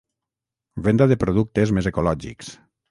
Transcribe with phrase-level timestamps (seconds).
[0.89, 2.53] Venda de productes més ecològics.